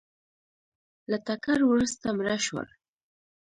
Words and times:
له 1.09 1.17
ټکر 1.27 1.59
وروسته 1.65 2.05
مړه 2.17 2.37
شول 2.45 2.67